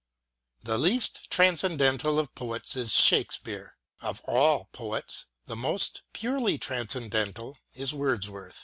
The 0.63 0.79
least 0.79 1.27
transcen 1.29 1.77
dental 1.77 2.17
of 2.17 2.33
poets 2.33 2.75
is 2.75 2.91
Shakespeare; 2.91 3.77
of 4.01 4.19
all 4.21 4.67
poets 4.71 5.27
the 5.45 5.55
most 5.55 6.01
purely 6.11 6.57
transcendental 6.57 7.59
is 7.75 7.93
Wordsworth. 7.93 8.59